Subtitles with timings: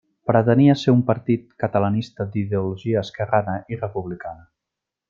[0.29, 4.53] Pretenia ser un partit catalanista d'ideologia esquerrana i republicana.